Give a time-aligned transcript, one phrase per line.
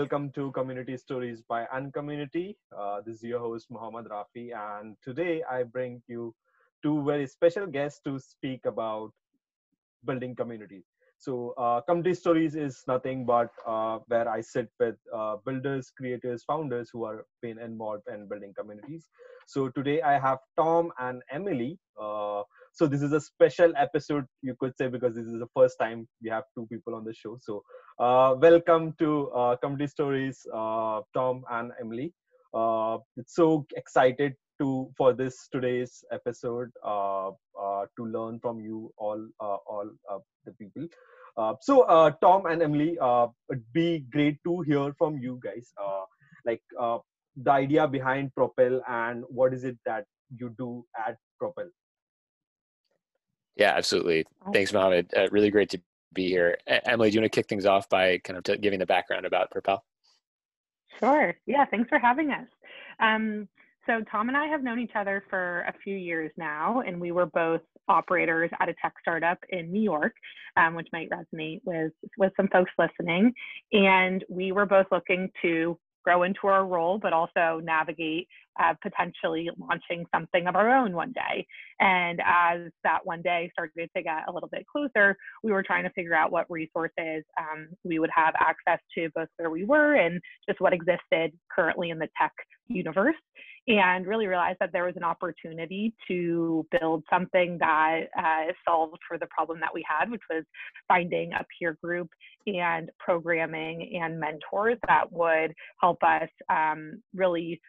[0.00, 2.56] welcome to Community Stories by Uncommunity.
[2.74, 6.34] Uh, this is your host, Muhammad Rafi, and today I bring you
[6.82, 9.12] two very special guests to speak about
[10.06, 10.84] building community.
[11.18, 16.44] So, uh, Community Stories is nothing but uh, where I sit with uh, builders, creators,
[16.44, 19.06] founders who are been involved in building communities.
[19.46, 21.78] So, today I have Tom and Emily.
[22.70, 25.76] Uh, so, this is a special episode, you could say, because this is the first
[25.80, 27.38] time we have two people on the show.
[27.40, 27.62] So,
[27.98, 30.46] uh, welcome to uh, Community Stories,
[31.14, 32.12] Tom and Emily.
[33.16, 39.26] it's so excited to for this today's episode uh, uh, to learn from you all
[39.40, 39.90] uh, all
[40.44, 40.86] the people
[41.36, 45.72] uh, so, uh, Tom and Emily, uh, it'd be great to hear from you guys.
[45.82, 46.04] Uh,
[46.44, 46.98] like uh,
[47.36, 50.04] the idea behind Propel and what is it that
[50.36, 51.68] you do at Propel?
[53.60, 54.24] Yeah, absolutely.
[54.54, 55.12] Thanks, Mohammed.
[55.14, 55.80] Uh, really great to
[56.14, 56.56] be here.
[56.66, 59.26] Emily, do you want to kick things off by kind of t- giving the background
[59.26, 59.84] about Propel?
[60.98, 61.36] Sure.
[61.44, 62.46] Yeah, thanks for having us.
[63.00, 63.46] Um,
[63.86, 67.12] so Tom and I have known each other for a few years now, and we
[67.12, 70.14] were both operators at a tech startup in New York,
[70.56, 73.34] um, which might resonate with with some folks listening.
[73.72, 78.26] And we were both looking to grow into our role, but also navigate
[78.82, 81.46] potentially launching something of our own one day.
[81.80, 85.84] And as that one day started to get a little bit closer, we were trying
[85.84, 89.94] to figure out what resources um, we would have access to, both where we were
[89.94, 92.32] and just what existed currently in the tech
[92.68, 93.16] universe
[93.68, 99.18] and really realized that there was an opportunity to build something that uh, solved for
[99.18, 100.44] the problem that we had, which was
[100.88, 102.08] finding a peer group
[102.46, 107.60] and programming and mentors that would help us um, really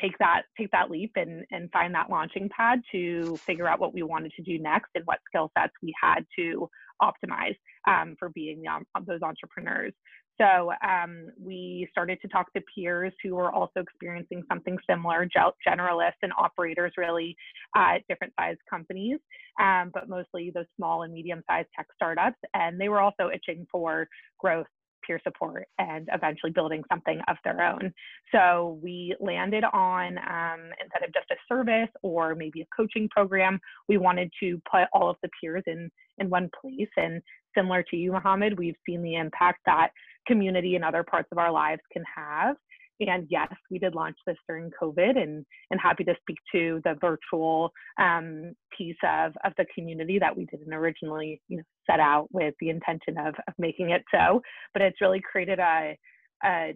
[0.00, 3.94] take that take that leap and and find that launching pad to figure out what
[3.94, 6.68] we wanted to do next and what skill sets we had to
[7.02, 7.56] optimize
[7.88, 9.92] um, for being the, those entrepreneurs.
[10.40, 15.28] So um, we started to talk to peers who were also experiencing something similar,
[15.66, 17.36] generalists and operators really
[17.76, 19.18] at different sized companies,
[19.60, 22.38] um, but mostly those small and medium sized tech startups.
[22.52, 24.08] And they were also itching for
[24.40, 24.66] growth
[25.06, 27.92] peer support and eventually building something of their own.
[28.32, 33.58] So we landed on um, instead of just a service or maybe a coaching program,
[33.88, 36.88] we wanted to put all of the peers in in one place.
[36.96, 37.22] And
[37.56, 39.90] similar to you, Mohammed, we've seen the impact that
[40.26, 42.56] community and other parts of our lives can have.
[43.00, 46.94] And yes, we did launch this during COVID, and and happy to speak to the
[47.00, 52.28] virtual um, piece of of the community that we didn't originally you know set out
[52.32, 54.42] with the intention of of making it so.
[54.72, 55.96] But it's really created a
[56.44, 56.74] a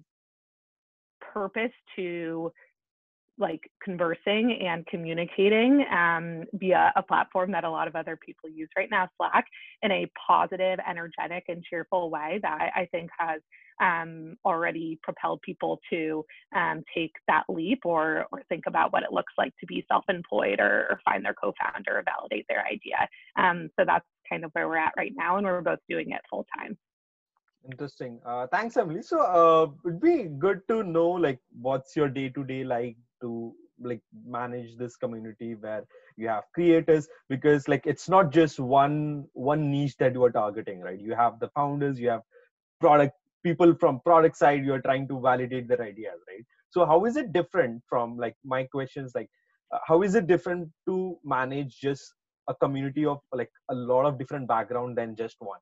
[1.20, 2.52] purpose to
[3.38, 8.68] like conversing and communicating um, via a platform that a lot of other people use
[8.76, 9.46] right now, Slack,
[9.82, 13.40] in a positive, energetic, and cheerful way that I think has
[13.80, 19.12] um, already propelled people to um, take that leap or, or think about what it
[19.12, 23.08] looks like to be self-employed or, or find their co-founder or validate their idea.
[23.36, 26.20] Um, so that's kind of where we're at right now, and we're both doing it
[26.30, 26.76] full time.
[27.70, 28.20] Interesting.
[28.24, 29.02] Uh, thanks, Emily.
[29.02, 33.54] So uh, it'd be good to know like what's your day to day like to
[33.80, 35.84] like manage this community where
[36.16, 40.80] you have creators because like it's not just one one niche that you are targeting
[40.80, 42.22] right you have the founders you have
[42.80, 47.16] product people from product side you're trying to validate their ideas right so how is
[47.16, 49.30] it different from like my questions like
[49.72, 52.14] uh, how is it different to manage just
[52.48, 55.60] a community of like a lot of different background than just one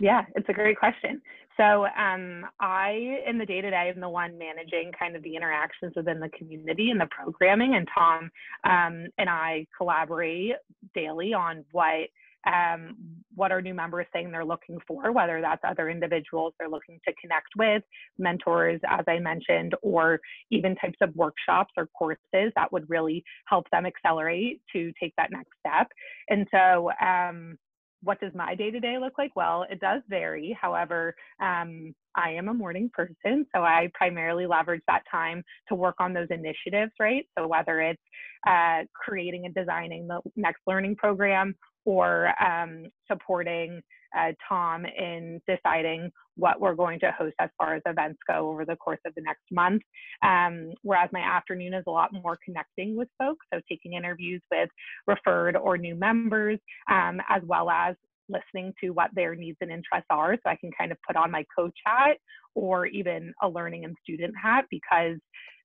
[0.00, 1.20] Yeah, it's a great question.
[1.56, 5.34] So um, I, in the day to day, am the one managing kind of the
[5.34, 7.74] interactions within the community and the programming.
[7.74, 8.30] And Tom
[8.62, 10.52] um, and I collaborate
[10.94, 12.08] daily on what
[12.48, 12.96] um,
[13.34, 17.14] what are new members saying they're looking for, whether that's other individuals they're looking to
[17.20, 17.82] connect with,
[18.18, 20.18] mentors, as I mentioned, or
[20.50, 25.30] even types of workshops or courses that would really help them accelerate to take that
[25.30, 25.88] next step.
[26.28, 27.58] And so um,
[28.02, 29.34] what does my day to day look like?
[29.36, 30.56] Well, it does vary.
[30.60, 35.96] However, um, I am a morning person, so I primarily leverage that time to work
[35.98, 37.24] on those initiatives, right?
[37.36, 38.02] So whether it's
[38.48, 41.54] uh, creating and designing the next learning program
[41.88, 43.80] or um, supporting
[44.14, 48.66] uh, Tom in deciding what we're going to host as far as events go over
[48.66, 49.80] the course of the next month.
[50.22, 54.68] Um, whereas my afternoon is a lot more connecting with folks, so taking interviews with
[55.06, 56.58] referred or new members,
[56.90, 57.96] um, as well as
[58.28, 61.30] listening to what their needs and interests are so I can kind of put on
[61.30, 62.18] my coach hat
[62.54, 65.16] or even a learning and student hat because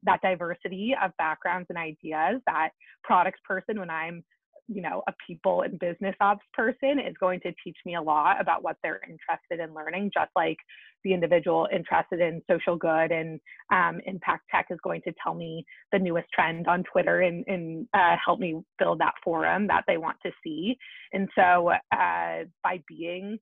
[0.04, 2.70] that diversity of backgrounds and ideas, that
[3.04, 4.24] products person when I'm
[4.68, 8.40] you know a people and business ops person is going to teach me a lot
[8.40, 10.58] about what they're interested in learning just like
[11.04, 13.40] the individual interested in social good and
[13.74, 17.88] um, impact tech is going to tell me the newest trend on twitter and, and
[17.94, 20.78] uh, help me build that forum that they want to see.
[21.12, 23.40] And so uh, by being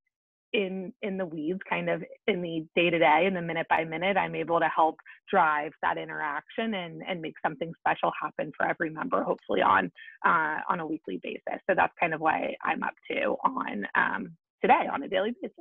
[0.54, 3.84] in in the weeds kind of in the day to day and the minute by
[3.84, 4.96] minute i'm able to help
[5.30, 9.92] drive that interaction and and make something special happen for every member hopefully on
[10.26, 11.62] uh, on a weekly basis.
[11.70, 15.56] So that's kind of why i'm up to on um, today on a daily basis.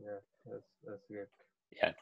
[0.00, 1.26] Yeah that's that's good.
[1.76, 1.92] Yeah.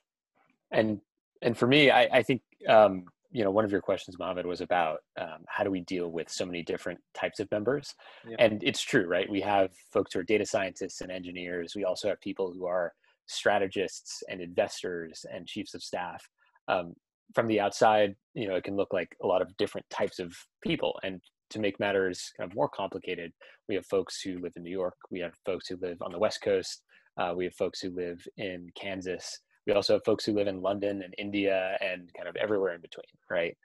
[0.71, 1.01] And
[1.43, 4.61] and for me i i think um you know one of your questions mohammed was
[4.61, 7.95] about um, how do we deal with so many different types of members?
[8.29, 8.37] Yeah.
[8.39, 9.29] and it's true right?
[9.31, 11.75] We have folks who are data scientists and engineers.
[11.75, 12.93] We also have people who are
[13.27, 16.29] strategists and investors and chiefs of staff.
[16.69, 16.95] Um,
[17.35, 20.35] from the outside you know it can look like a lot of different types of
[20.63, 20.99] people.
[21.03, 23.33] And to make matters kind of more complicated
[23.69, 24.97] we have folks who live in new york.
[25.11, 26.83] We have folks who live on the west coast.
[27.17, 30.61] Uh, we have folks who live in kansas we also have folks who live in
[30.61, 33.57] London and India and kind of everywhere in between, right?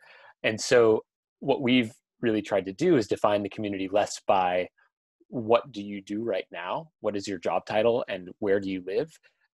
[0.43, 1.03] And so
[1.39, 1.91] what we've
[2.21, 4.67] really tried to do is define the community less by
[5.29, 6.89] what do you do right now?
[7.01, 9.09] What is your job title and where do you live?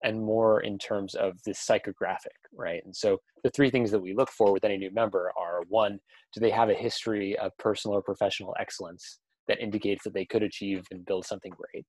[0.03, 2.81] And more in terms of the psychographic, right?
[2.83, 5.99] And so the three things that we look for with any new member are one,
[6.33, 10.41] do they have a history of personal or professional excellence that indicates that they could
[10.41, 11.85] achieve and build something great?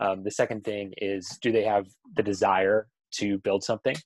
[0.00, 1.84] Um, the second thing is, do they have
[2.16, 3.96] the desire to build something.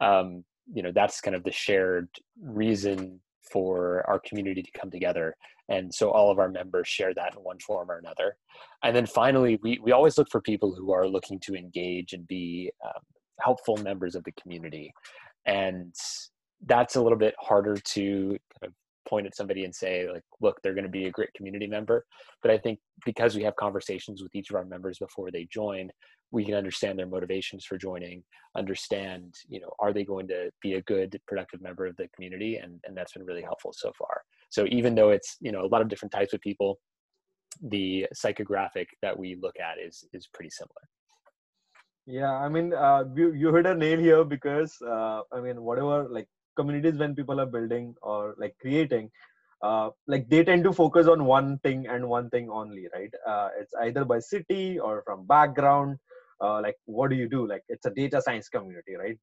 [0.00, 2.08] Um, you know that's kind of the shared
[2.40, 3.20] reason
[3.52, 5.36] for our community to come together.
[5.68, 8.36] And so all of our members share that in one form or another.
[8.82, 12.26] And then finally we, we always look for people who are looking to engage and
[12.26, 13.02] be um,
[13.40, 14.92] helpful members of the community.
[15.46, 15.94] And
[16.66, 18.72] that's a little bit harder to kind of
[19.08, 22.04] point at somebody and say like look they're going to be a great community member.
[22.42, 25.90] But i think because we have conversations with each of our members before they join
[26.30, 28.24] we can understand their motivations for joining
[28.56, 32.56] understand you know are they going to be a good productive member of the community?
[32.56, 34.22] And and that's been really helpful so far.
[34.50, 36.78] So even though it's you know a lot of different types of people
[37.68, 40.82] the psychographic that we look at is is pretty similar.
[42.06, 46.08] Yeah i mean uh, you, you hit a nail here because uh, i mean whatever
[46.10, 46.26] like
[46.56, 49.10] communities when people are building or like creating
[49.62, 53.12] uh, like they tend to focus on one thing and one thing only right?
[53.26, 55.96] Uh, it's either by city or from background
[56.42, 57.46] uh, like what do you do?
[57.46, 59.16] Like it's a data science community right?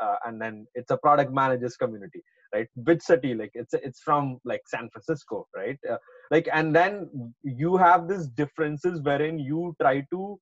[0.00, 2.22] Uh, and then it's a product managers community
[2.54, 2.68] right?
[2.76, 5.78] Which city like it's it's from like san francisco right?
[5.90, 5.96] Uh,
[6.30, 10.38] like and then you have these differences wherein you try to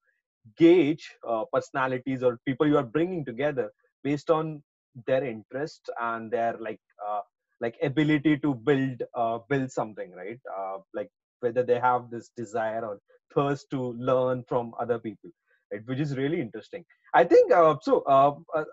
[0.59, 3.71] gauge uh, personalities or people you are bringing together
[4.05, 4.63] based on
[5.07, 7.21] their interest and their like uh,
[7.61, 10.41] like ability to build uh, build something right?
[10.59, 11.11] Uh, like
[11.41, 12.99] whether they have this desire or
[13.35, 15.31] thirst to learn from other people
[15.73, 15.83] right?
[15.87, 16.85] Which is really interesting.
[17.15, 18.65] I think uh, so uh, uh,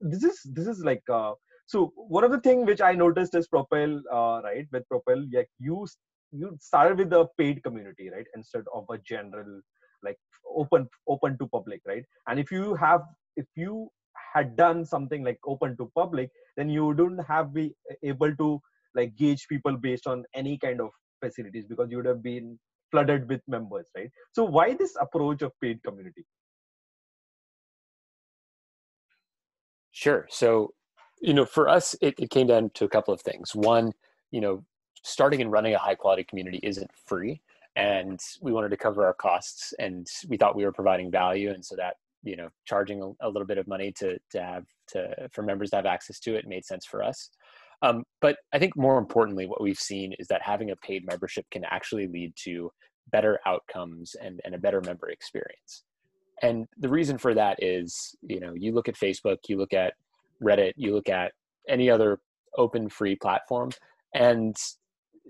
[0.00, 1.32] this is this is like uh,
[1.66, 4.66] so one of the thing which i noticed is propel uh, right?
[4.72, 5.86] With propel like you
[6.32, 8.26] you started with a paid community right?
[8.34, 9.60] Instead of a general
[10.02, 10.18] like
[10.56, 12.04] open open to public right?
[12.26, 13.02] And if you have
[13.36, 13.88] if you
[14.38, 17.72] had done something like open to public then you wouldn't have be
[18.02, 18.60] able to
[18.94, 22.58] like gauge people based on any kind of facilities because you would have been
[22.90, 24.10] flooded with members, right?
[24.32, 26.24] So why this approach of paid community?
[29.92, 30.26] Sure.
[30.30, 30.74] So,
[31.20, 33.54] you know, for us, it, it came down to a couple of things.
[33.54, 33.92] One,
[34.30, 34.64] you know,
[35.02, 37.40] starting and running a high quality community isn't free.
[37.76, 41.50] And we wanted to cover our costs and we thought we were providing value.
[41.50, 44.64] And so that, you know, charging a, a little bit of money to, to have
[44.88, 47.30] to, for members to have access to it made sense for us.
[47.82, 51.46] Um, but I think more importantly, what we've seen is that having a paid membership
[51.50, 52.70] can actually lead to
[53.10, 55.84] better outcomes and, and a better member experience.
[56.42, 59.94] And the reason for that is, you know, you look at Facebook, you look at
[60.42, 61.32] Reddit, you look at
[61.68, 62.18] any other
[62.56, 63.70] open free platform,
[64.14, 64.56] and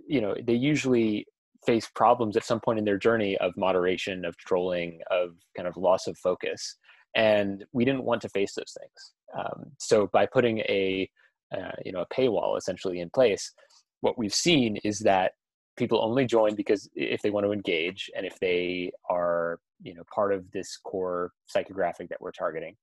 [0.07, 1.26] you know, they usually
[1.68, 5.76] face problems at some point in their journey of moderation, of trolling, of kind of
[5.76, 6.76] loss of focus.
[7.14, 9.12] And we didn't want to face those things.
[9.38, 11.10] Um, so by putting a
[11.54, 13.52] uh, you know a paywall essentially in place
[14.00, 15.32] what we've seen is that
[15.76, 20.02] people only join because if they want to engage and if they are you know
[20.14, 22.76] part of this core psychographic that we're targeting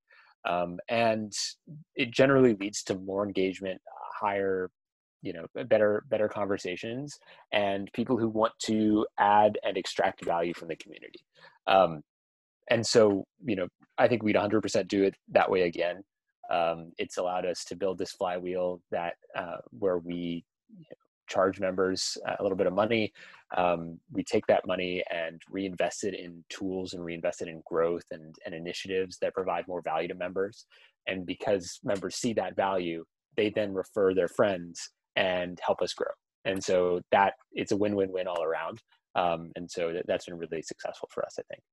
[0.49, 1.33] um, and
[1.95, 3.79] it generally leads to more engagement
[4.19, 4.71] higher
[5.25, 7.19] you know better better conversations
[7.51, 11.19] and people who want to add and extract value from the community
[11.67, 12.01] um,
[12.69, 13.67] and so you know
[13.97, 16.03] i think we'd 100% do it that way again
[16.51, 20.45] um, it's allowed us to build this flywheel that uh, where we
[21.27, 23.11] charge members a little bit of money.
[23.57, 28.03] Um, we take that money and reinvest it in tools and reinvest it in growth
[28.11, 30.67] and, and initiatives that provide more value to members.
[31.07, 33.05] And because members see that value,
[33.35, 36.11] they then refer their friends and help us grow.
[36.45, 38.81] And so that it's a win-win-win all around.
[39.15, 41.63] Um, and so that, that's been really successful for us, I think.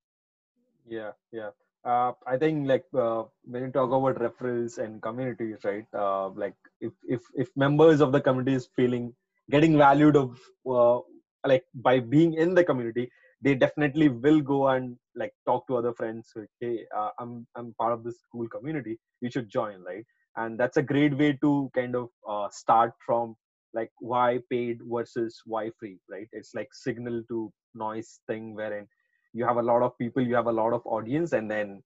[0.87, 1.51] Yeah, yeah.
[1.85, 5.85] Uh, I think like uh, when you talk about referrals and communities, right?
[5.93, 9.13] Uh, like if if if members of the community is feeling
[9.51, 11.01] getting valued of uh,
[11.45, 15.93] like by being in the community, they definitely will go and like talk to other
[15.93, 16.31] friends.
[16.37, 18.99] Like, hey, uh, I'm I'm part of this cool community.
[19.21, 20.05] You should join, right?
[20.37, 23.37] And that's a great way to kind of uh, start from
[23.75, 26.29] like why paid versus why free, right?
[26.33, 28.87] It's like signal to noise thing wherein
[29.33, 31.83] you have a lot of people you have a lot of audience and then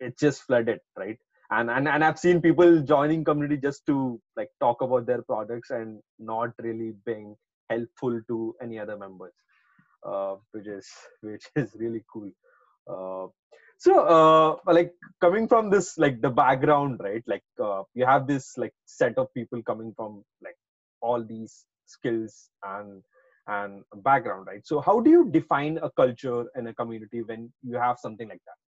[0.00, 1.18] it just flooded right
[1.50, 5.70] and and, and i've seen people joining community just to like talk about their products
[5.70, 7.34] and not really being
[7.70, 9.32] helpful to any other members
[10.06, 10.88] uh, which is
[11.22, 12.30] which is really cool
[12.90, 13.26] uh,
[13.78, 18.58] so uh, like coming from this like the background right like uh, you have this
[18.58, 20.56] like set of people coming from like
[21.00, 23.02] all these skills and
[23.46, 24.66] and background right?
[24.66, 28.42] So how do you define a culture in a community when you have something like
[28.46, 28.58] that?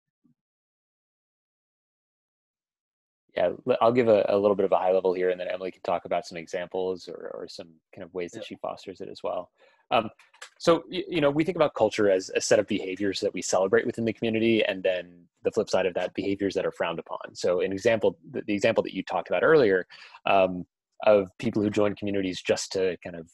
[3.35, 5.71] Yeah i'll give a, a little bit of a high level here and then emily
[5.71, 8.47] can talk about some examples or, or some kind of ways that yeah.
[8.47, 9.49] she fosters it as well
[9.91, 10.09] um,
[10.57, 13.85] so you know we think about culture as a set of behaviors that we celebrate
[13.85, 17.33] within the community and then the flip side of that behaviors that are frowned upon
[17.33, 19.85] so an example the, example that you talked about earlier
[20.25, 20.65] um,
[21.05, 23.27] of people who join communities just to kind of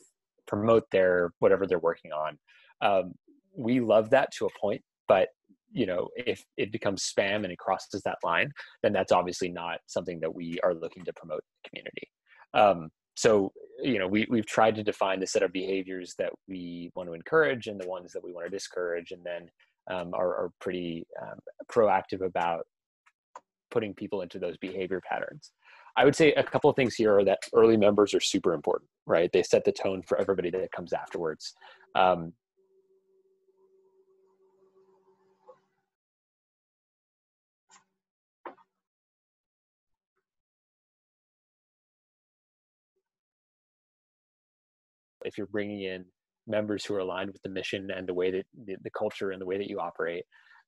[0.47, 2.39] promote their whatever they're working on.
[2.81, 3.13] Um,
[3.55, 5.29] we love that to a point, but
[5.71, 9.79] you know, if it becomes spam and it crosses that line, then that's obviously not
[9.85, 12.09] something that we are looking to promote in the community.
[12.53, 16.91] Um, so, you know, we, we've tried to define the set of behaviors that we
[16.96, 19.50] want to encourage and the ones that we want to discourage, and then
[19.89, 21.39] um, are, are, pretty um,
[21.72, 22.65] proactive about
[23.72, 25.51] putting people into those behavior patterns.
[25.96, 28.89] I would say a couple of things here are that early members are super important,
[29.05, 29.31] right?
[29.31, 31.53] They set the tone for everybody that comes afterwards.
[31.96, 32.34] Um,
[45.27, 46.05] if you're bringing in
[46.48, 49.41] members who are aligned with the mission and the way that the, the culture and
[49.41, 50.24] the way that you operate,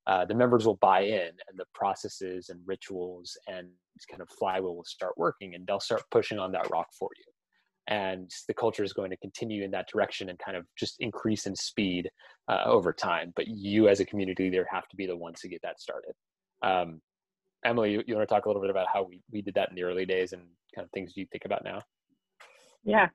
[0.08, 3.68] uh, the members will buy in and the processes and rituals and
[4.10, 7.24] kind of flywheel will start working and they'll start pushing on that rock for you.
[7.88, 11.48] And the culture is going to continue in that direction and kind of just increase
[11.48, 12.10] in speed
[12.48, 13.34] uh, over time.
[13.36, 16.13] But you as a community leader have to be the ones to get that started.
[16.62, 17.01] Um,
[17.66, 19.70] emily you, you, want to talk a little bit about how we, we did that
[19.70, 21.82] in the early days and kind of things you think about now?
[22.84, 23.10] Yeah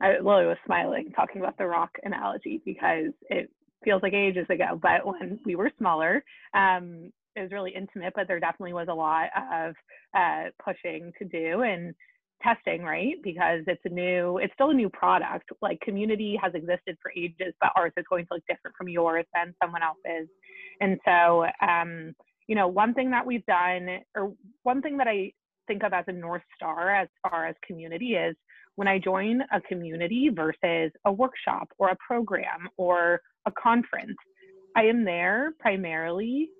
[0.00, 3.50] I, Lily was smiling talking about the rock analogy because it
[3.84, 6.24] feels like ages ago, but when we were smaller,
[6.54, 9.74] um, it was really intimate, but there definitely was a lot of
[10.16, 11.94] uh, pushing to do and
[12.42, 13.14] testing, right?
[13.22, 15.50] Because it's a new, it's still a new product.
[15.60, 19.26] Like community has existed for ages, but ours is going to look different from yours
[19.34, 20.28] than someone else's.
[20.80, 22.14] And so, um,
[22.46, 25.32] you know, one thing that we've done, or one thing that I
[25.66, 28.34] think of as a North Star as far as community is
[28.78, 34.16] when I join a community versus a workshop or a program or a conference,
[34.76, 36.50] I am there primarily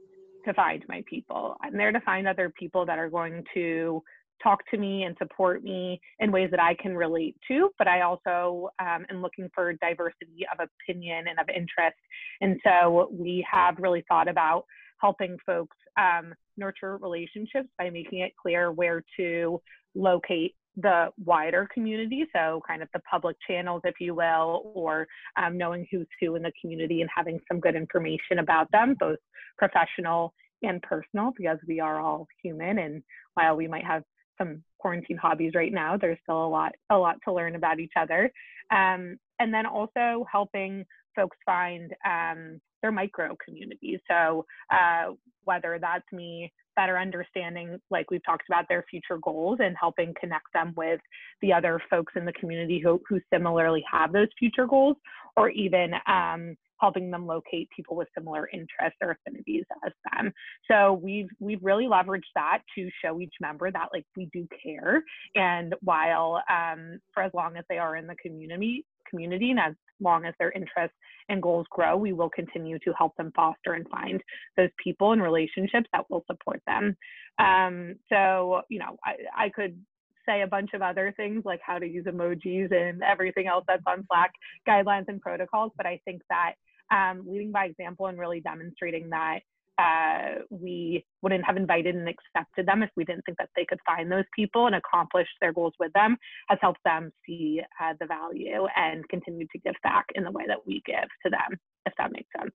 [0.44, 1.54] to find my people.
[1.62, 4.02] I'm there to find other people that are going to
[4.42, 8.00] talk to me and support me in ways that I can relate to, but I
[8.00, 11.98] also um, am looking for diversity of opinion and of interest.
[12.40, 14.64] And so we have really thought about
[15.00, 19.62] helping folks um, nurture relationships by making it clear where to
[19.94, 25.06] locate the wider community, so kind of the public channels, if you will, or
[25.36, 29.18] um, knowing who's who in the community and having some good information about them, both
[29.56, 30.32] professional
[30.62, 32.78] and personal, because we are all human.
[32.78, 33.02] And
[33.34, 34.04] while we might have
[34.38, 37.94] some quarantine hobbies right now, there's still a lot, a lot to learn about each
[37.96, 38.30] other.
[38.70, 40.84] Um, and then also helping
[41.16, 43.98] folks find um, their micro communities.
[44.08, 49.74] So uh, whether that's me better understanding, like we've talked about, their future goals and
[49.80, 51.00] helping connect them with
[51.42, 54.96] the other folks in the community who, who similarly have those future goals,
[55.36, 60.32] or even um, helping them locate people with similar interests or affinities as them.
[60.70, 65.02] So we've we've really leveraged that to show each member that like we do care,
[65.34, 69.74] and while um, for as long as they are in the community community and as
[70.00, 70.96] long as their interests
[71.28, 74.22] and goals grow, we will continue to help them foster and find
[74.56, 76.96] those people and relationships that will support them.
[77.38, 79.78] Um, so, you know, I, I could
[80.26, 83.82] say a bunch of other things like how to use emojis and everything else that's
[83.86, 84.32] on Slack
[84.68, 85.72] guidelines and protocols.
[85.76, 86.54] But I think that
[86.90, 89.40] um, leading by example and really demonstrating that
[89.78, 93.78] uh, we wouldn't have invited and accepted them if we didn't think that they could
[93.86, 96.16] find those people and accomplish their goals with them
[96.48, 100.44] has helped them see uh, the value and continue to give back in the way
[100.46, 102.52] that we give to them, if that makes sense.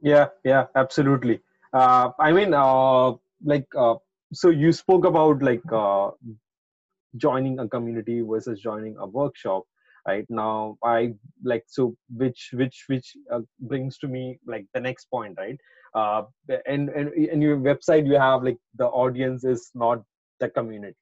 [0.00, 1.40] Yeah, yeah, absolutely.
[1.72, 3.12] Uh, I mean, uh,
[3.44, 3.96] like, uh,
[4.32, 5.62] so you spoke about like
[7.16, 9.64] joining a community versus joining a workshop
[10.06, 13.16] right now i like so which which which
[13.60, 15.58] brings to me like the next point right
[15.98, 16.22] uh,
[16.66, 20.02] and, and in your website you have like the audience is not
[20.40, 20.96] the community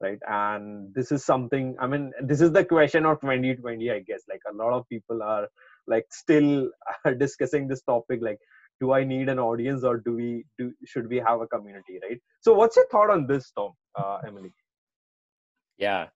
[0.00, 0.18] right?
[0.28, 4.22] And this is something i mean this is the question of 2020 i guess.
[4.28, 5.48] Like a lot of people are
[5.86, 6.70] like still
[7.18, 8.38] discussing this topic like
[8.80, 12.20] do i need an audience or do we do should we have a community right?
[12.40, 14.52] So what's your thought on this tom uh, emily?
[15.78, 16.06] Yeah.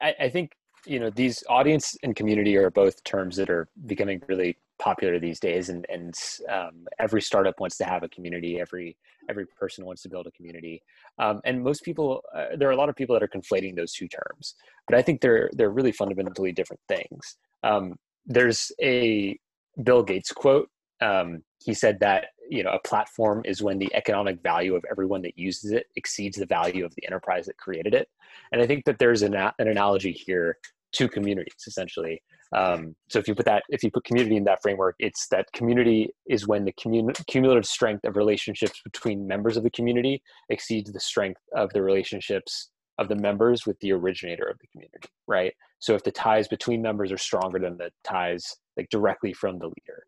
[0.00, 0.52] I, I think
[0.86, 5.38] you know these audience and community are both terms that are becoming really popular these
[5.38, 6.14] days and and
[6.50, 8.96] um, every startup wants to have a community every
[9.30, 10.82] every person wants to build a community.
[11.18, 13.92] Um, and most people uh, there are a lot of people that are conflating those
[13.92, 14.54] two terms
[14.88, 17.36] but i think they're they're really fundamentally different things.
[17.62, 17.94] Um,
[18.26, 19.38] there's a
[19.82, 20.68] bill gates quote
[21.00, 25.22] um, he said that you know a platform is when the economic value of everyone
[25.22, 28.08] that uses it exceeds the value of the enterprise that created it.
[28.50, 30.58] And i think that there's an, an analogy here
[30.92, 32.20] to communities essentially
[32.54, 35.50] um, so if you put that, if you put community in that framework, it's that
[35.52, 40.92] community is when the commun- cumulative strength of relationships between members of the community exceeds
[40.92, 45.54] the strength of the relationships of the members with the originator of the community, right?
[45.78, 49.66] So if the ties between members are stronger than the ties like directly from the
[49.66, 50.04] leader.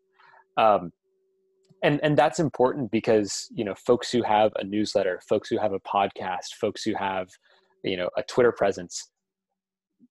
[0.57, 0.91] Um,
[1.83, 5.73] and and that's important because you know folks who have a newsletter folks who have
[5.73, 7.27] a podcast folks who have
[7.83, 9.11] you know a twitter presence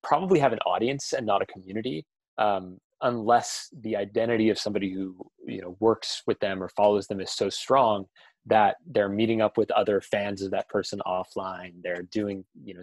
[0.04, 2.06] probably have an audience and not a community
[2.38, 7.20] um, unless the identity of somebody who you know works with them or follows them
[7.20, 8.04] is so strong
[8.46, 12.82] that they're meeting up with other fans of that person offline they're doing you know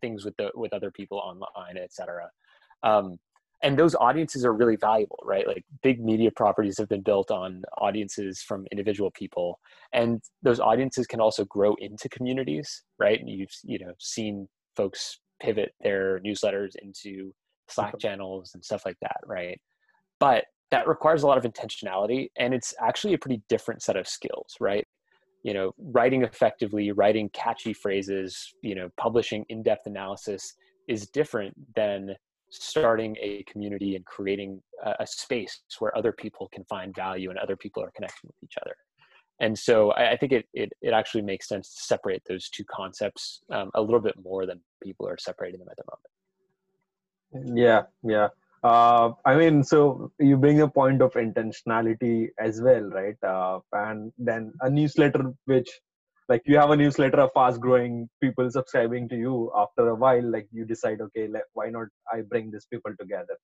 [0.00, 2.30] things with the with other people online etc
[2.82, 3.18] um,
[3.62, 5.46] and those audiences are really valuable right?
[5.46, 9.58] Like big media properties have been built on audiences from individual people
[9.92, 13.18] and those audiences can also grow into communities right?
[13.18, 17.32] And you've you know seen folks pivot their newsletters into
[17.68, 19.60] Slack channels and stuff like that, right?
[20.20, 24.08] But that requires a lot of intentionality and it's actually a pretty different set of
[24.08, 24.86] skills, right?
[25.44, 30.54] You know, writing effectively, writing catchy phrases, you know, publishing in depth analysis
[30.88, 32.14] is different than
[32.50, 37.38] starting a community and creating a, a, space where other people can find value and
[37.38, 38.74] other people are connecting with each other.
[39.40, 42.64] And so I, I think it, it, it, actually makes sense to separate those two
[42.64, 47.56] concepts um, a little bit more than people are separating them at the moment.
[47.56, 48.28] Yeah yeah.
[48.64, 53.14] Uh, i mean so you bring a point of intentionality as well right?
[53.22, 55.70] Uh, and then a newsletter which
[56.28, 60.28] like you have a newsletter of fast growing people subscribing to you after a while
[60.30, 63.36] like you decide okay like, why not i bring these people together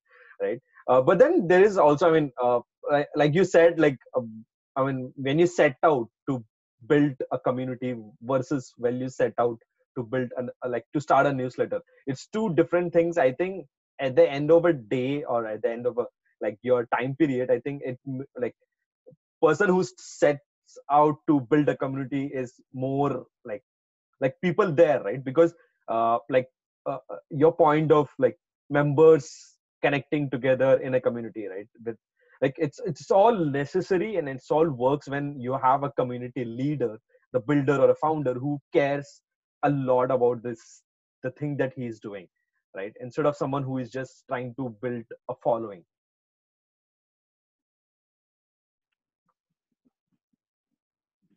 [0.43, 0.61] right?
[0.89, 2.59] Uh, but then there is also i mean uh,
[2.91, 4.45] like, like you said like um,
[4.77, 6.45] i mean when you set out to
[6.89, 9.59] build a community versus when you set out
[9.97, 13.19] to build an like to start a newsletter it's two different things.
[13.19, 13.67] I think
[14.01, 16.07] at the end of a day or at the end of a
[16.41, 17.99] like your time period i think it
[18.41, 18.55] like
[19.43, 23.63] person who sets out to build a community is more like
[24.21, 25.25] like people there right?
[25.25, 25.55] Because
[25.89, 26.49] uh like
[26.87, 28.39] uh, uh your point of like
[28.71, 29.31] members
[29.83, 31.97] connecting together in a community right with
[32.45, 36.93] like it's it's all necessary and it's all works when you have a community leader
[37.37, 39.21] the builder or a founder who cares
[39.69, 40.65] a lot about this
[41.23, 42.29] the thing that he's doing
[42.75, 42.93] right?
[43.01, 45.85] Instead of someone who is just trying to build a following.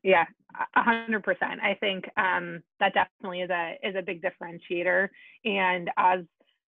[0.03, 0.25] Yeah
[0.75, 1.59] a hundred percent.
[1.61, 5.09] I think um, that definitely is a is a big differentiator.
[5.45, 6.21] And as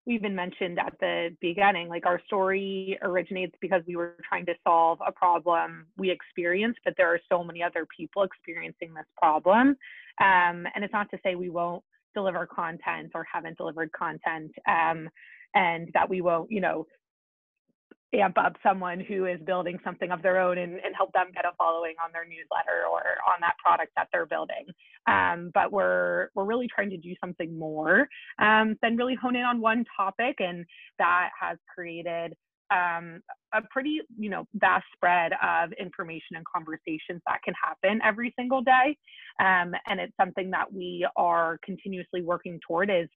[0.05, 4.53] we even mentioned at the beginning like our story originates because we were trying to
[4.63, 9.69] solve a problem we experienced but there are so many other people experiencing this problem.
[10.21, 15.09] Um, and it's not to say we won't deliver content or haven't delivered content um,
[15.53, 16.85] and that we won't you know
[18.19, 21.45] amp up someone who is building something of their own and, and help them get
[21.45, 24.65] a following on their newsletter or on that product that they're building.
[25.07, 28.07] Um, but we're we're really trying to do something more
[28.39, 30.65] um, than really hone in on one topic, and
[30.97, 32.33] that has created
[32.71, 33.21] um,
[33.53, 38.61] a pretty you know vast spread of information and conversations that can happen every single
[38.61, 38.97] day
[39.39, 43.07] um, and it's something that we are continuously working toward is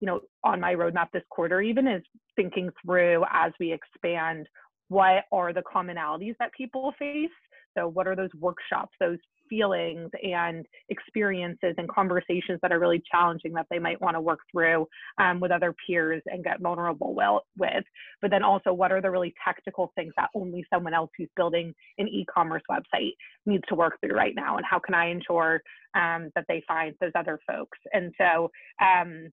[0.00, 2.02] you know on my roadmap this quarter even is
[2.36, 4.46] thinking through as we expand
[4.88, 7.30] what are the commonalities that people face
[7.76, 13.52] so what are those workshops those feelings and experiences and conversations that are really challenging
[13.52, 14.86] that they might want to work through
[15.18, 17.84] um, with other peers and get vulnerable well, with.
[18.20, 21.74] But then also, what are the really technical things that only someone else who's building
[21.98, 23.12] an e-commerce website
[23.46, 25.60] needs to work through right now, and how can I ensure
[25.94, 27.78] um, that they find those other folks?
[27.92, 28.50] And so.
[28.80, 29.30] Um,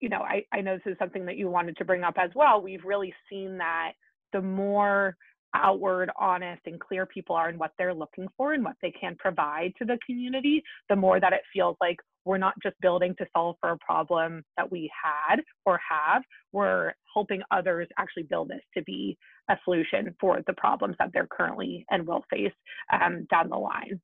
[0.00, 2.30] you know, I, I know this is something that you wanted to bring up as
[2.34, 2.60] well.
[2.60, 3.92] We've really seen that
[4.32, 5.16] the more
[5.54, 9.16] outward, honest, and clear people are in what they're looking for and what they can
[9.18, 13.26] provide to the community, the more that it feels like we're not just building to
[13.34, 18.60] solve for a problem that we had or have, we're helping others actually build this
[18.76, 19.16] to be
[19.48, 22.52] a solution for the problems that they're currently and will face
[22.92, 24.00] um, down the line.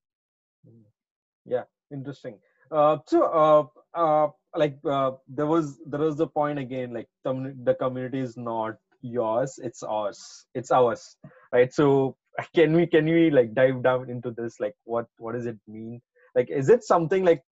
[1.44, 2.38] Yeah, interesting.
[2.70, 7.76] Uh, so, uh, uh, like, uh, there was there was the point again, like, the
[7.78, 11.16] community is not yours it's ours it's ours
[11.52, 11.72] right?
[11.72, 12.16] So
[12.54, 14.58] can we can we like dive down into this?
[14.60, 16.00] Like what what does it mean?
[16.34, 17.42] Like is it something like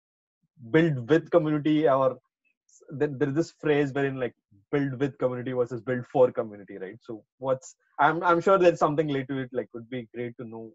[0.71, 2.19] build with community or
[2.91, 4.35] there's this phrase wherein like
[4.73, 6.99] build with community versus build for community right?
[7.03, 10.45] So what's i'm i'm sure there's something related to it like would be great to
[10.45, 10.73] know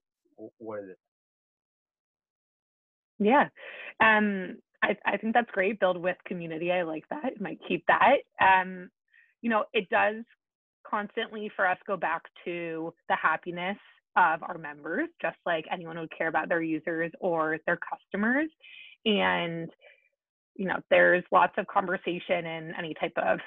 [0.58, 0.98] what is it?
[3.20, 3.48] Yeah.
[4.02, 8.18] Um I, I think that's great build with community i like that might keep that
[8.42, 8.90] um
[9.42, 10.24] you know it does
[10.90, 13.78] constantly for us go back to the happiness
[14.18, 18.50] of our members, just like anyone would care about their users or their customers.
[19.06, 19.70] And,
[20.56, 23.40] you know, there's lots of conversation in any type of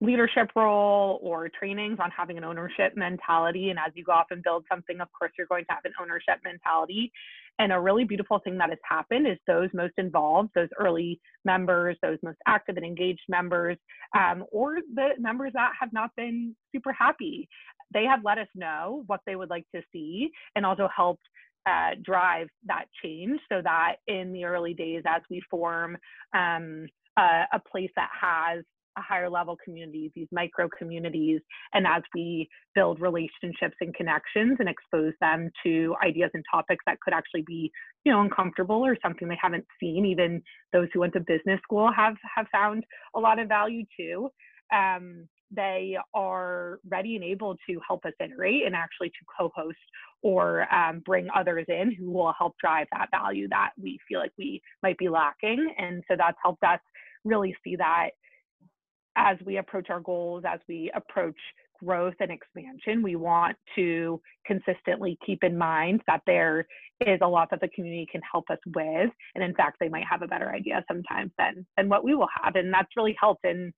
[0.00, 3.70] leadership role or trainings on having an ownership mentality.
[3.70, 5.92] And as you go off and build something, of course, you're going to have an
[6.00, 7.12] ownership mentality.
[7.58, 11.96] And a really beautiful thing that has happened is those most involved, those early members,
[12.02, 13.76] those most active and engaged members,
[14.16, 17.48] um, or the members that have not been super happy,
[17.92, 21.22] they have let us know what they would like to see and also helped
[21.66, 25.96] uh, drive that change so that in the early days as we form
[26.34, 26.86] um,
[27.18, 28.64] a, a place that has
[28.96, 31.40] a higher level community, these micro communities,
[31.74, 37.00] and as we build relationships and connections and expose them to ideas and topics that
[37.00, 37.70] could actually be,
[38.04, 41.90] you know, uncomfortable or something they haven't seen, even those who went to business school
[41.92, 42.84] have have found
[43.16, 44.30] a lot of value too.
[44.74, 49.76] Um, they are ready and able to help us iterate and actually to co-host
[50.22, 54.32] or um, bring others in who will help drive that value that we feel like
[54.38, 55.74] we might be lacking.
[55.78, 56.80] And so that's helped us
[57.24, 58.10] really see that
[59.16, 61.36] as we approach our goals, as we approach
[61.84, 66.66] growth and expansion, we want to consistently keep in mind that there
[67.00, 69.10] is a lot that the community can help us with.
[69.34, 72.28] And in fact, they might have a better idea sometimes than, than what we will
[72.42, 72.54] have.
[72.54, 73.72] And that's really helped in,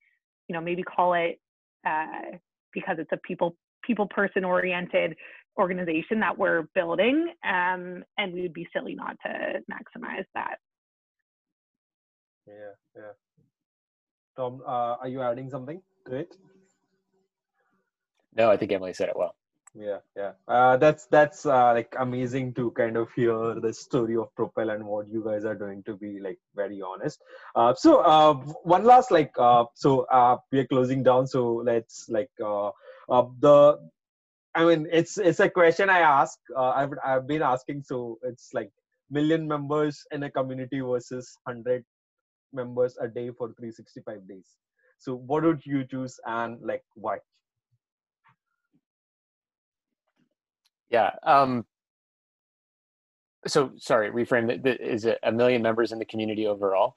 [0.48, 1.40] you know, maybe call it
[1.86, 2.36] uh,
[2.72, 5.14] because it's a people people person oriented
[5.58, 7.28] organization that we're building.
[7.44, 10.56] Um, and we would be silly not to maximize that.
[12.46, 13.12] Yeah, yeah.
[14.36, 16.36] Tom, uh, are you adding something to it?
[18.34, 19.34] No, I think Emily said it well.
[19.76, 20.32] Yeah, yeah.
[20.46, 24.84] Uh, that's that's uh, like amazing to kind of hear the story of Propel and
[24.84, 25.82] what you guys are doing.
[25.84, 27.20] To be like very honest.
[27.56, 31.26] Uh, so uh, one last like uh, so uh, we are closing down.
[31.26, 32.68] So let's like uh,
[33.08, 33.78] uh, the.
[34.54, 36.38] I mean, it's it's a question I ask.
[36.56, 37.82] Uh, I've I've been asking.
[37.82, 38.70] So it's like
[39.10, 41.84] million members in a community versus hundred
[42.54, 44.46] members a day for 365 days
[44.98, 47.18] so what would you choose and like why
[50.90, 51.64] yeah um
[53.46, 56.96] so sorry reframe that is it a million members in the community overall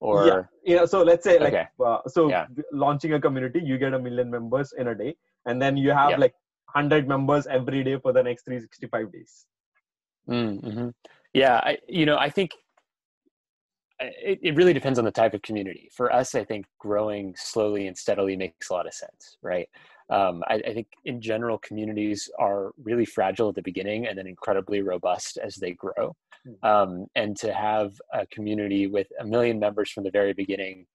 [0.00, 1.66] or yeah, yeah so let's say like okay.
[1.84, 2.46] uh, so yeah.
[2.72, 5.14] launching a community you get a million members in a day
[5.46, 6.34] and then you have like
[6.72, 9.46] 100 members every day for the next 365 days
[10.28, 10.88] mm-hmm.
[11.34, 12.52] yeah I, you know i think
[14.02, 15.88] it, it really depends on the type of community.
[15.94, 19.68] For us, I think growing slowly and steadily makes a lot of sense, right?
[20.10, 24.26] Um, I, I, think in general, communities are really fragile at the beginning and then
[24.26, 26.14] incredibly robust as they grow.
[26.44, 26.68] Hmm.
[26.68, 30.86] Um, and to have a community with a million members from the very beginning,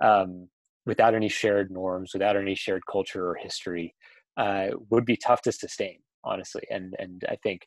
[0.00, 0.48] um,
[0.84, 3.94] without any shared norms, without any shared culture or history,
[4.36, 6.62] uh, would be tough to sustain, honestly.
[6.70, 7.66] And and I think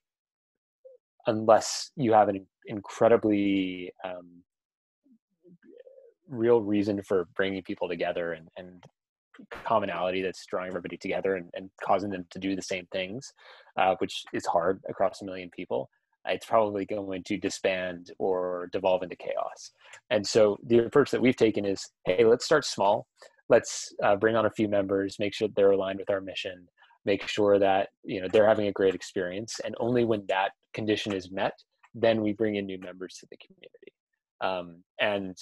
[1.27, 4.43] unless you have an incredibly um,
[6.29, 8.83] real reason for bringing people together and, and
[9.63, 13.33] commonality that's drawing everybody together and, and causing them to do the same things,
[13.77, 15.89] uh, which is hard across a million people,
[16.25, 19.71] it's probably going to disband or devolve into chaos.
[20.09, 23.07] And so the approach that we've taken is, hey, let's start small.
[23.47, 26.67] Let's uh, bring on a few members, make sure they're aligned with our mission,
[27.05, 31.13] make sure that you know they're having a great experience, and only when that condition
[31.13, 31.53] is met,
[31.95, 33.93] then we bring in new members to the community.
[34.41, 35.35] Um, and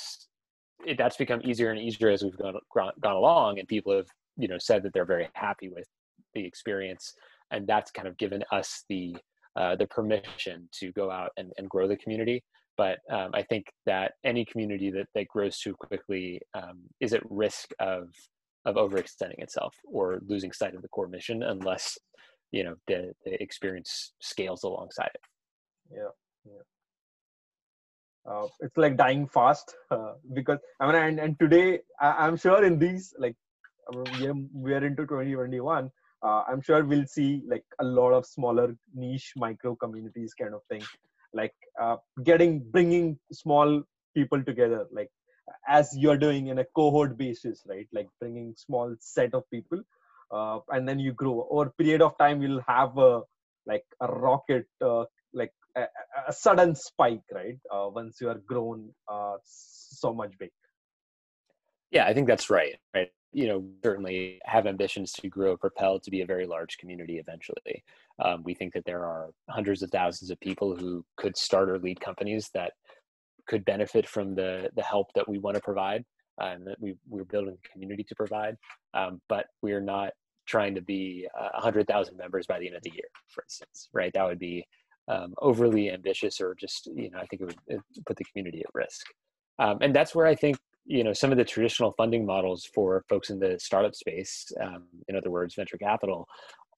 [0.86, 4.48] it, that's become easier and easier as we've gone, gone along, and people have you
[4.48, 5.88] know said that they're very happy with
[6.34, 7.14] the experience,
[7.52, 9.16] and that's kind of given us the
[9.56, 12.44] uh, the permission to go out and, and grow the community.
[12.78, 17.24] But um, I think that any community that, that grows too quickly um, is at
[17.30, 18.10] risk of
[18.66, 21.98] of overextending itself or losing sight of the core mission unless
[22.52, 25.22] you know the, the experience scales alongside it.
[25.92, 26.10] Yeah,
[26.46, 26.77] yeah.
[28.30, 32.64] Uh, it's like dying fast uh, because I mean, and, and today I, am sure
[32.64, 33.36] in these like
[34.20, 35.90] we are, we are into 2021
[36.24, 40.62] uh, i'm sure we'll see like a lot of smaller niche micro communities kind of
[40.70, 40.84] thing.
[41.34, 43.84] Like uh, getting bringing small
[44.16, 45.10] people together like
[45.68, 47.88] as you're doing in a cohort basis right?
[47.94, 49.82] Like bringing small set of people
[50.32, 51.48] uh, and then you grow.
[51.50, 53.22] Over period of time you'll have a
[53.66, 55.88] like a rocket uh, like a,
[56.28, 57.58] a, sudden spike right?
[57.74, 60.50] Uh, once you are grown uh, so much big.
[61.92, 63.10] Yeah i think that's right right?
[63.34, 67.84] You know certainly have ambitions to grow propel to be a very large community eventually.
[68.24, 71.78] Um, we think that there are hundreds of thousands of people who could start or
[71.78, 72.72] lead companies that
[73.48, 76.04] could benefit from the the help that we want to provide
[76.42, 78.56] uh, and that we, we're building a community to provide.
[78.94, 80.14] Um, but we're not
[80.48, 84.12] trying to be uh, 100000 members by the end of the year for instance right?
[84.14, 84.66] That would be
[85.08, 88.74] um, overly ambitious or just you know i think it would put the community at
[88.74, 89.06] risk.
[89.60, 93.04] Um, and that's where i think you know some of the traditional funding models for
[93.10, 96.28] folks in the startup space um, in other words venture capital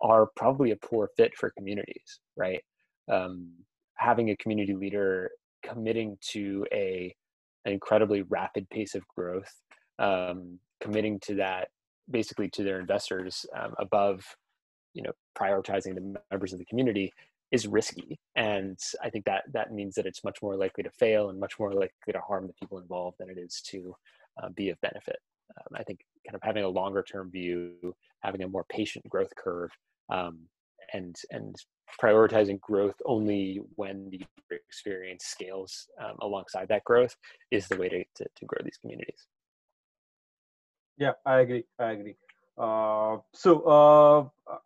[0.02, 2.62] are probably a poor fit for communities right?
[3.12, 3.50] Um,
[3.96, 5.32] having a community leader
[5.64, 7.14] committing to a
[7.66, 9.54] an incredibly rapid pace of growth
[10.00, 11.68] um, committing to that
[12.10, 14.24] basically to their investors um, above
[14.94, 17.12] you know prioritizing the members of the community
[17.52, 21.30] is risky and i think that that means that it's much more likely to fail
[21.30, 23.96] and much more likely to harm the people involved than it is to
[24.42, 25.18] uh, be of benefit.
[25.58, 29.34] Um, i think kind of having a longer term view having a more patient growth
[29.36, 29.72] curve
[30.10, 30.40] um,
[30.94, 31.56] and and
[32.02, 37.16] prioritizing growth only when the experience scales um, alongside that growth
[37.52, 39.26] is the way to, to, to grow these communities.
[40.98, 42.16] Yeah i agree i agree.
[42.58, 44.58] Uh, so uh,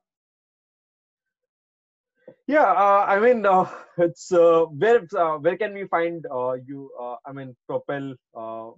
[2.47, 3.65] yeah uh, i mean uh,
[3.97, 8.13] it's uh, where uh, where can we find uh, you uh, i mean propel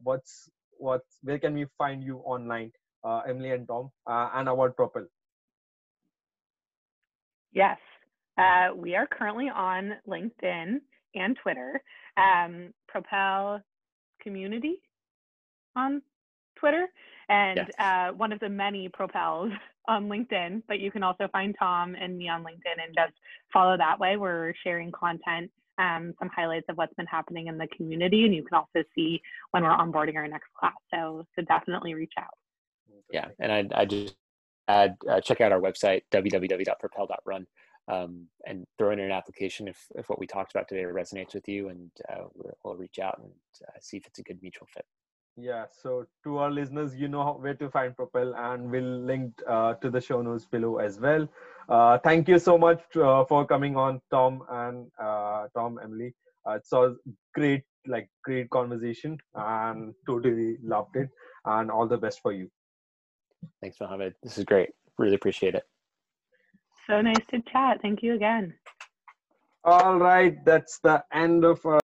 [0.04, 2.72] what's what's where can we find you online
[3.28, 5.06] emily and tom and our propel?
[7.54, 7.78] Yes.
[8.76, 10.82] We are currently on linkedin
[11.14, 11.82] and twitter.
[12.18, 13.62] Um, propel
[14.22, 14.82] community
[15.76, 16.02] on
[16.56, 16.88] twitter.
[17.30, 18.14] And yes.
[18.18, 19.52] one of the many propels
[19.88, 23.14] on LinkedIn, but you can also find Tom and me on LinkedIn and just
[23.52, 24.18] follow that way.
[24.18, 28.44] We're sharing content, um, some highlights of what's been happening in the community, and you
[28.44, 29.22] can also see
[29.52, 30.74] when we're onboarding our next class.
[30.94, 32.34] So, so definitely reach out.
[33.12, 34.16] Yeah, and I, I just
[34.68, 37.46] add uh, check out our website www.propel.run
[37.88, 41.48] um, and throw in an application if, if what we talked about today resonates with
[41.48, 42.24] you, and uh,
[42.64, 43.32] we'll reach out and
[43.68, 44.86] uh, see if it's a good mutual fit
[45.38, 49.74] yeah so to our listeners you know where to find propel and we'll link uh,
[49.76, 51.28] to the show notes below as well.
[51.68, 56.14] Uh, thank you so much uh, for coming on tom and uh, tom emily.
[56.48, 56.96] Uh, it's a
[57.34, 61.10] great like great conversation and totally loved it
[61.46, 62.50] and all the best for you.
[63.62, 64.16] Thanks mohammed.
[64.24, 64.70] This is great.
[64.98, 65.64] Really appreciate it.
[66.88, 67.82] So nice to chat.
[67.82, 68.54] Thank you again.
[69.66, 71.80] All right that's the end of our